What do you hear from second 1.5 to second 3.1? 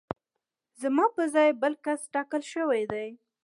بل کس ټاکل شوی دی